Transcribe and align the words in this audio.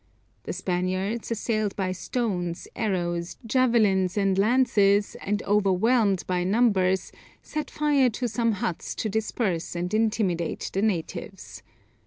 The 0.45 0.53
Spaniards, 0.53 1.29
assailed 1.29 1.75
by 1.75 1.91
stones, 1.91 2.67
arrows, 2.75 3.37
javelins, 3.45 4.17
and 4.17 4.35
lances, 4.35 5.15
and 5.23 5.43
overwhelmed 5.43 6.23
by 6.25 6.43
numbers, 6.43 7.11
set 7.43 7.69
fire 7.69 8.09
to 8.09 8.27
some 8.27 8.53
huts 8.53 8.95
to 8.95 9.09
disperse 9.09 9.75
and 9.75 9.93
intimidate 9.93 10.71
the 10.73 10.81
natives. 10.81 11.61